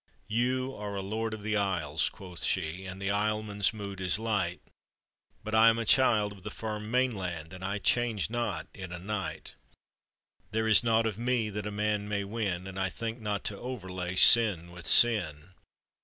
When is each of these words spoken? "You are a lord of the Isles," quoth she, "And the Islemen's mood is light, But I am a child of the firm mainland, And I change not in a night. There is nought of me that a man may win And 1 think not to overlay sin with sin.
"You 0.29 0.73
are 0.75 0.95
a 0.95 1.01
lord 1.03 1.31
of 1.31 1.43
the 1.43 1.55
Isles," 1.55 2.09
quoth 2.09 2.43
she, 2.43 2.85
"And 2.87 2.99
the 2.99 3.09
Islemen's 3.11 3.71
mood 3.71 4.01
is 4.01 4.17
light, 4.17 4.59
But 5.43 5.53
I 5.53 5.69
am 5.69 5.77
a 5.77 5.85
child 5.85 6.31
of 6.31 6.41
the 6.41 6.49
firm 6.49 6.89
mainland, 6.89 7.53
And 7.53 7.63
I 7.63 7.77
change 7.77 8.27
not 8.27 8.65
in 8.73 8.91
a 8.91 8.97
night. 8.97 9.53
There 10.49 10.67
is 10.67 10.83
nought 10.83 11.05
of 11.05 11.19
me 11.19 11.51
that 11.51 11.67
a 11.67 11.71
man 11.71 12.09
may 12.09 12.23
win 12.23 12.65
And 12.65 12.77
1 12.79 12.89
think 12.89 13.19
not 13.19 13.43
to 13.43 13.59
overlay 13.59 14.15
sin 14.15 14.71
with 14.71 14.87
sin. 14.87 15.53